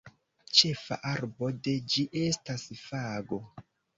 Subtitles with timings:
[0.59, 3.41] Ĉefa arbo de ĝi estas fago.